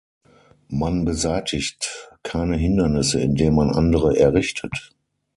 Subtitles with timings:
[0.69, 4.95] Man beseitigt keine Hindernisse, indem man andere errichtet.